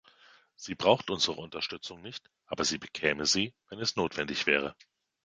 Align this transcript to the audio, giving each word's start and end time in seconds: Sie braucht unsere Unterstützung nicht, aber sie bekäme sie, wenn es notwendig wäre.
Sie 0.55 0.73
braucht 0.73 1.11
unsere 1.11 1.39
Unterstützung 1.39 2.01
nicht, 2.01 2.31
aber 2.47 2.65
sie 2.65 2.79
bekäme 2.79 3.27
sie, 3.27 3.53
wenn 3.69 3.79
es 3.79 3.95
notwendig 3.97 4.47
wäre. 4.47 4.75